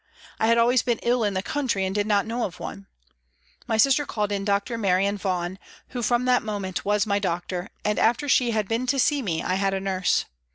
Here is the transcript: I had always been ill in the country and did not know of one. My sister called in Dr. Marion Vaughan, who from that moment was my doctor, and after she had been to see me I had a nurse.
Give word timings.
I 0.39 0.47
had 0.47 0.57
always 0.57 0.81
been 0.81 0.97
ill 1.03 1.23
in 1.23 1.35
the 1.35 1.43
country 1.43 1.85
and 1.85 1.93
did 1.93 2.07
not 2.07 2.25
know 2.25 2.45
of 2.45 2.59
one. 2.59 2.87
My 3.67 3.77
sister 3.77 4.03
called 4.03 4.31
in 4.31 4.43
Dr. 4.43 4.75
Marion 4.75 5.15
Vaughan, 5.19 5.59
who 5.89 6.01
from 6.01 6.25
that 6.25 6.41
moment 6.41 6.83
was 6.83 7.05
my 7.05 7.19
doctor, 7.19 7.69
and 7.85 7.99
after 7.99 8.27
she 8.27 8.49
had 8.49 8.67
been 8.67 8.87
to 8.87 8.97
see 8.97 9.21
me 9.21 9.43
I 9.43 9.53
had 9.53 9.75
a 9.75 9.79
nurse. 9.79 10.25